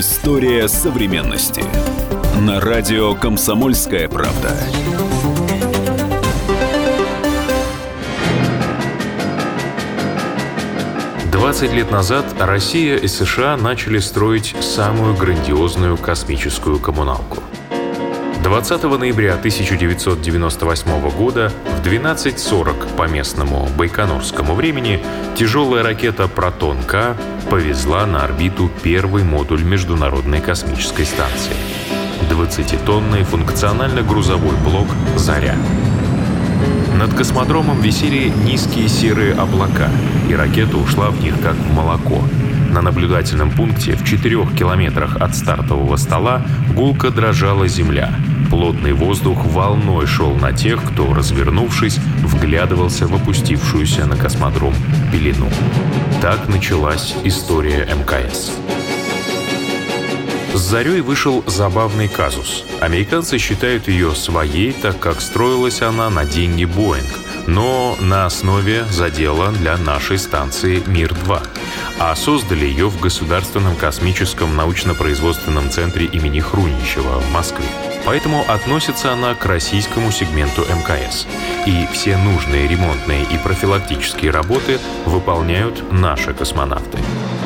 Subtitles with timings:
[0.00, 1.62] История современности.
[2.40, 4.56] На радио «Комсомольская правда».
[11.30, 17.42] Двадцать лет назад Россия и США начали строить самую грандиозную космическую коммуналку.
[18.50, 25.00] 20 ноября 1998 года в 12.40 по местному байконурскому времени
[25.36, 27.16] тяжелая ракета «Протон-К»
[27.48, 31.54] повезла на орбиту первый модуль Международной космической станции.
[32.28, 35.54] 20-тонный функционально-грузовой блок «Заря».
[36.98, 39.90] Над космодромом висели низкие серые облака,
[40.28, 42.20] и ракета ушла в них как в молоко.
[42.72, 46.42] На наблюдательном пункте в четырех километрах от стартового стола
[46.74, 48.12] гулко дрожала земля–
[48.50, 54.74] Плотный воздух волной шел на тех, кто, развернувшись, вглядывался в опустившуюся на космодром
[55.12, 55.48] пелену.
[56.20, 58.50] Так началась история МКС.
[60.52, 62.64] С «Зарей» вышел забавный казус.
[62.80, 67.06] Американцы считают ее своей, так как строилась она на деньги «Боинг»,
[67.46, 71.40] но на основе задела для нашей станции «Мир-2»,
[72.00, 77.66] а создали ее в Государственном космическом научно-производственном центре имени Хрунищева в Москве.
[78.04, 81.26] Поэтому относится она к российскому сегменту МКС.
[81.66, 86.98] И все нужные ремонтные и профилактические работы выполняют наши космонавты.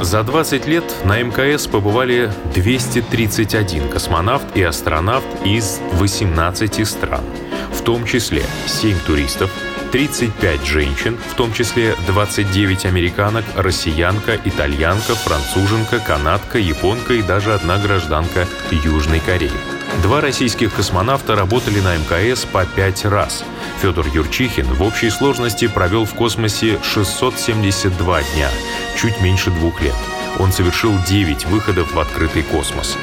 [0.00, 7.24] За 20 лет на МКС побывали 231 космонавт и астронавт из 18 стран,
[7.72, 9.50] в том числе 7 туристов,
[9.92, 17.78] 35 женщин, в том числе 29 американок, россиянка, итальянка, француженка, канадка, японка и даже одна
[17.78, 19.79] гражданка Южной Кореи.
[20.02, 23.44] Два российских космонавта работали на МКС по пять раз.
[23.82, 28.48] Федор Юрчихин в общей сложности провел в космосе 672 дня,
[28.96, 29.94] чуть меньше двух лет.
[30.38, 32.96] Он совершил 9 выходов в открытый космос.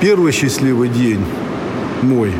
[0.00, 1.24] Первый счастливый день
[2.02, 2.32] мой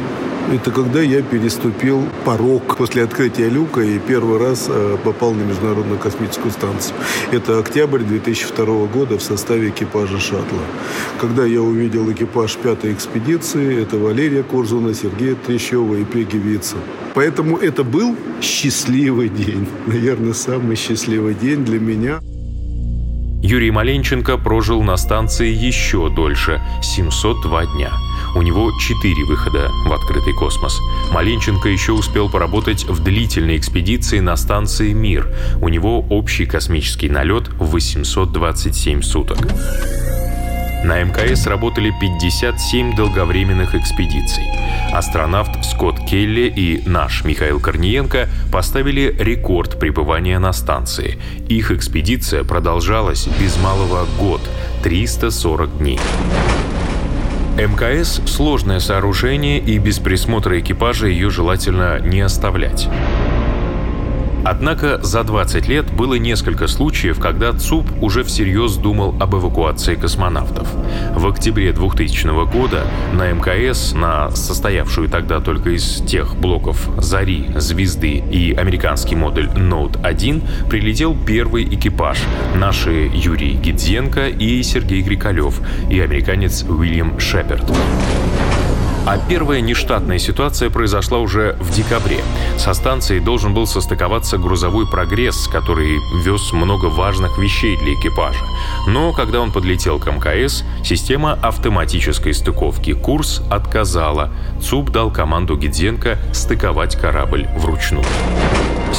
[0.52, 5.98] это когда я переступил порог после открытия люка и первый раз э, попал на Международную
[5.98, 6.96] космическую станцию.
[7.32, 10.62] Это октябрь 2002 года в составе экипажа шаттла.
[11.20, 16.76] Когда я увидел экипаж пятой экспедиции, это Валерия Курзуна, Сергей Трещева и Пеги Вица.
[17.14, 19.66] Поэтому это был счастливый день.
[19.86, 22.20] Наверное, самый счастливый день для меня.
[23.50, 27.90] Юрий Маленченко прожил на станции еще дольше– 702 дня.
[28.36, 30.78] У него четыре выхода в открытый космос.
[31.14, 35.34] Маленченко еще успел поработать в длительной экспедиции на станции «Мир».
[35.62, 39.38] У него общий космический налет в 827 суток.
[40.84, 44.44] На МКС работали 57 долговременных экспедиций.
[44.92, 51.18] Астронавт Скотт Келли и наш Михаил Корниенко поставили рекорд пребывания на станции.
[51.48, 54.40] Их экспедиция продолжалась без малого год–
[54.84, 56.00] 340 дней.
[57.56, 62.88] МКС– сложное сооружение, и без присмотра экипажа ее желательно не оставлять.
[64.44, 70.68] Однако за 20 лет было несколько случаев, когда ЦУП уже всерьез думал об эвакуации космонавтов.
[71.14, 78.22] В октябре 2000 года на МКС, на состоявшую тогда только из тех блоков «Зари», «Звезды»
[78.30, 82.18] и американский модуль «Ноут-1» прилетел первый экипаж–
[82.54, 85.60] наши Юрий Гидзенко и Сергей Грикалев
[85.90, 87.64] и американец Уильям Шеперд.
[89.08, 92.20] А первая нештатная ситуация произошла уже в декабре.
[92.58, 98.44] Со станцией должен был состыковаться грузовой прогресс, который вез много важных вещей для экипажа.
[98.86, 104.30] Но когда он подлетел к МКС, система автоматической стыковки «Курс» отказала.
[104.60, 108.04] ЦУП дал команду Гидзенко стыковать корабль вручную.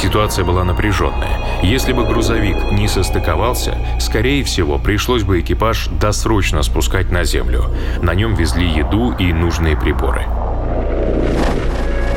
[0.00, 1.60] Ситуация была напряженная.
[1.62, 7.66] Если бы грузовик не состыковался, скорее всего, пришлось бы экипаж досрочно спускать на землю.
[8.00, 10.26] На нем везли еду и нужные приборы.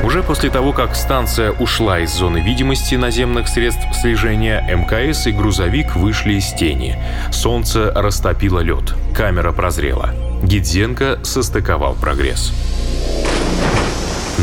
[0.01, 5.97] Уже после того, как станция ушла из зоны видимости наземных средств слежения, МКС и грузовик
[5.97, 6.97] вышли из тени.
[7.33, 8.93] Солнце растопило лед.
[9.13, 10.11] Камера прозрела.
[10.41, 12.53] Гидзенко состыковал прогресс.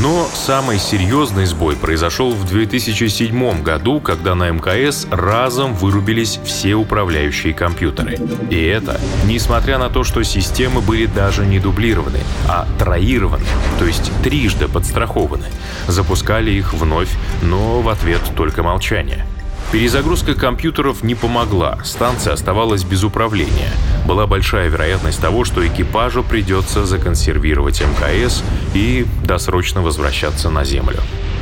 [0.03, 7.53] Но самый серьезный сбой произошел в 2007 году, когда на МКС разом вырубились все управляющие
[7.53, 8.17] компьютеры.
[8.49, 13.45] И это несмотря на то, что системы были даже не дублированы, а троированы,
[13.79, 15.45] то есть трижды подстрахованы.
[15.87, 17.11] Запускали их вновь,
[17.43, 19.27] но в ответ только молчание.
[19.73, 23.71] Перезагрузка компьютеров не помогла, станция оставалась без управления.
[24.05, 28.43] Была большая вероятность того, что экипажу придется законсервировать МКС
[28.75, 30.99] и досрочно возвращаться на Землю.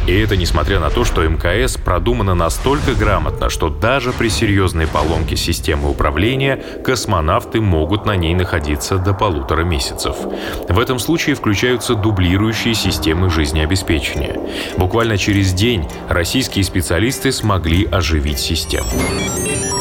[0.09, 5.37] И это несмотря на то, что МКС продумано настолько грамотно, что даже при серьезной поломке
[5.37, 10.17] системы управления космонавты могут на ней находиться до полутора месяцев.
[10.67, 14.35] В этом случае включаются дублирующие системы жизнеобеспечения.
[14.79, 18.89] Буквально через день российские специалисты смогли оживить систему.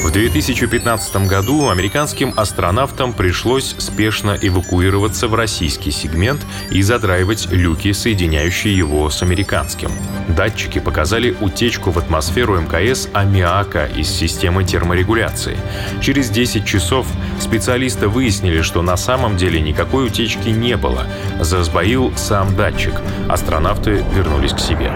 [0.03, 8.75] В 2015 году американским астронавтам пришлось спешно эвакуироваться в российский сегмент и задраивать люки, соединяющие
[8.75, 9.89] его с американским.
[10.27, 15.57] Датчики показали утечку в атмосферу МКС аммиака из системы терморегуляции.
[16.01, 17.07] Через 10 часов
[17.39, 21.07] специалисты выяснили, что на самом деле никакой утечки не было.
[21.39, 22.93] Засбоил сам датчик.
[23.27, 24.91] Астронавты вернулись к себе.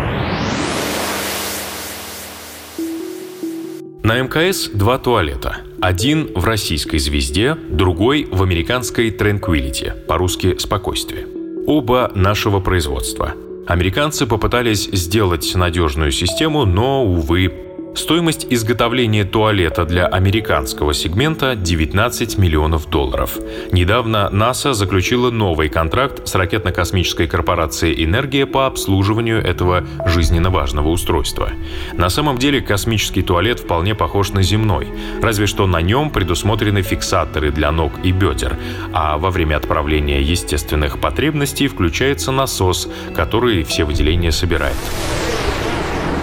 [4.04, 5.58] На МКС два туалета.
[5.80, 11.28] Один в российской «Звезде», другой в американской «Tranquility», по-русски «Спокойствие».
[11.66, 13.36] Оба нашего производства.
[13.68, 22.90] Американцы попытались сделать надежную систему, но, увы, Стоимость изготовления туалета для американского сегмента– 19 миллионов
[22.90, 23.38] долларов.
[23.74, 31.52] Недавно НАСА заключила новый контракт с ракетно-космической корпорацией «Энергия» по обслуживанию этого жизненно важного устройства.
[31.94, 34.88] На самом деле космический туалет вполне похож на земной,
[35.22, 38.58] разве что на нем предусмотрены фиксаторы для ног и бедер,
[38.94, 44.78] а во время отправления естественных потребностей включается насос, который все выделения собирает.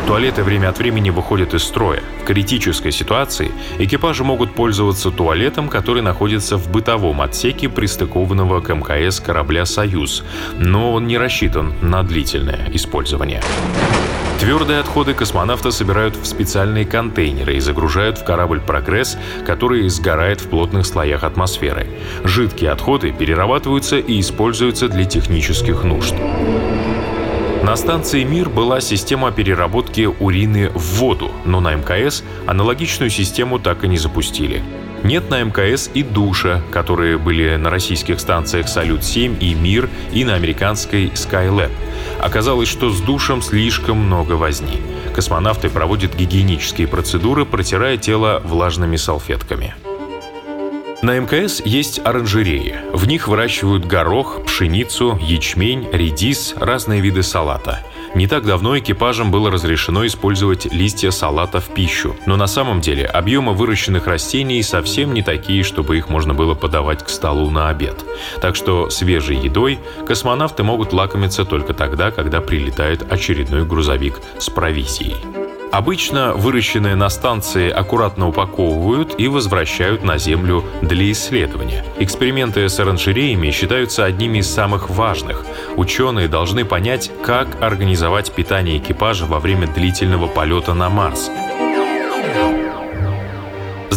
[0.08, 2.02] Туалеты время от времени выходят из строя.
[2.22, 9.20] В критической ситуации экипажи могут пользоваться туалетом, который находится в бытовом отсеке пристыкованного к МКС
[9.20, 10.24] корабля «Союз»,
[10.56, 13.42] но он не рассчитан на длительное использование.
[14.40, 20.48] Твердые отходы космонавта собирают в специальные контейнеры и загружают в корабль «Прогресс», который сгорает в
[20.48, 21.86] плотных слоях атмосферы.
[22.24, 26.14] Жидкие отходы перерабатываются и используются для технических нужд.
[27.68, 33.84] На станции «Мир» была система переработки урины в воду, но на МКС аналогичную систему так
[33.84, 34.62] и не запустили.
[35.04, 40.36] Нет на МКС и душа, которые были на российских станциях «Салют-7» и «Мир» и на
[40.36, 41.70] американской «Skylab».
[42.18, 44.80] Оказалось, что с душем слишком много возни.
[45.14, 49.74] Космонавты проводят гигиенические процедуры, протирая тело влажными салфетками.
[51.08, 52.80] На МКС есть оранжереи.
[52.92, 57.80] В них выращивают горох, пшеницу, ячмень, редис, разные виды салата.
[58.14, 63.06] Не так давно экипажам было разрешено использовать листья салата в пищу, но на самом деле
[63.06, 68.04] объемы выращенных растений совсем не такие, чтобы их можно было подавать к столу на обед.
[68.42, 75.16] Так что свежей едой космонавты могут лакомиться только тогда, когда прилетает очередной грузовик с провизией.
[75.70, 81.84] Обычно выращенные на станции аккуратно упаковывают и возвращают на Землю для исследования.
[81.98, 85.44] Эксперименты с оранжереями считаются одними из самых важных.
[85.76, 91.30] Ученые должны понять, как организовать питание экипажа во время длительного полета на Марс.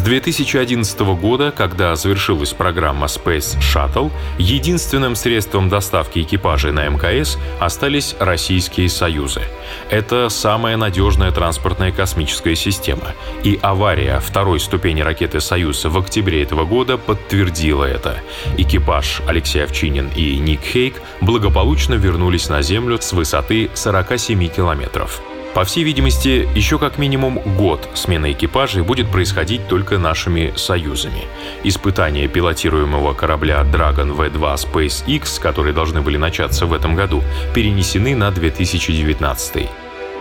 [0.02, 4.10] С 2011 года, когда завершилась программа Space Shuttle,
[4.40, 9.44] единственным средством доставки экипажей на МКС остались российские союзы.
[9.92, 13.14] Это самая надежная транспортная космическая система.
[13.44, 18.18] И авария второй ступени ракеты «Союз» в октябре этого года подтвердила это.
[18.58, 25.22] Экипаж Алексей Овчинин и Ник Хейк благополучно вернулись на Землю с высоты 47 километров.
[25.54, 31.24] По всей видимости, еще как минимум год смена экипажей будет происходить только нашими союзами.
[31.66, 37.22] Испытания пилотируемого корабля Dragon V2 SpaceX, которые должны были начаться в этом году,
[37.54, 39.70] перенесены на 2019.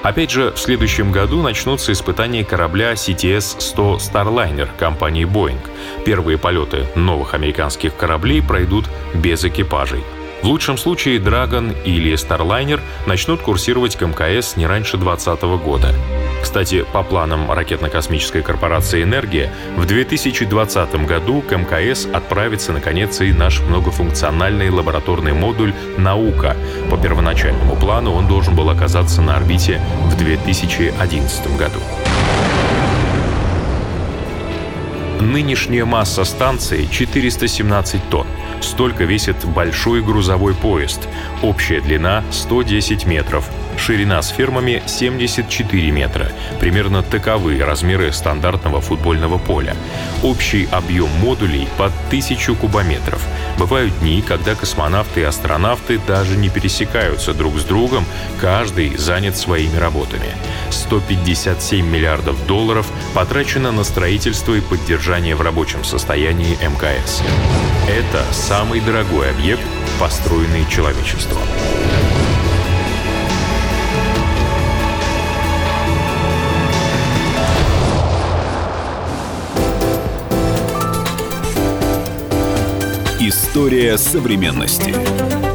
[0.02, 5.60] Опять же, в следующем году начнутся испытания корабля CTS-100 Starliner компании Boeing.
[6.04, 10.02] Первые полеты новых американских кораблей пройдут без экипажей.
[10.42, 15.94] В лучшем случае Dragon или Starliner начнут курсировать к МКС не раньше 2020 года.
[16.42, 23.60] Кстати, по планам ракетно-космической корпорации «Энергия», в 2020 году к МКС отправится, наконец, и наш
[23.60, 26.56] многофункциональный лабораторный модуль «Наука».
[26.90, 31.80] По первоначальному плану он должен был оказаться на орбите в 2011 году.
[35.20, 38.26] Нынешняя масса станции 417 тонн.
[38.60, 41.08] Столько весит большой грузовой поезд.
[41.42, 43.50] Общая длина 110 метров,
[43.80, 46.30] ширина с фермами 74 метра.
[46.60, 49.74] Примерно таковы размеры стандартного футбольного поля.
[50.22, 53.26] Общий объем модулей под 1000 кубометров.
[53.58, 58.04] Бывают дни, когда космонавты и астронавты даже не пересекаются друг с другом,
[58.40, 60.28] каждый занят своими работами.
[60.70, 67.22] 157 миллиардов долларов потрачено на строительство и поддержание в рабочем состоянии МКС.
[67.88, 69.64] Это самый дорогой объект,
[69.98, 71.42] построенный человечеством.
[83.30, 85.49] История современности.